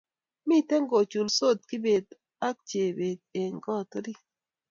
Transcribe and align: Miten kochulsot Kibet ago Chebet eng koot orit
Miten 0.47 0.83
kochulsot 0.89 1.59
Kibet 1.69 2.07
ago 2.47 2.61
Chebet 2.69 3.19
eng 3.41 3.55
koot 3.65 3.91
orit 3.97 4.21